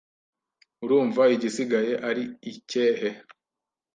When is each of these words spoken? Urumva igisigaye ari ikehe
Urumva 0.83 1.21
igisigaye 1.35 1.93
ari 2.09 2.23
ikehe 2.51 3.09